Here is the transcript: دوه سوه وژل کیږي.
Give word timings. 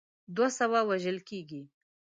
دوه 0.35 0.47
سوه 0.59 0.79
وژل 0.89 1.17
کیږي. 1.29 1.61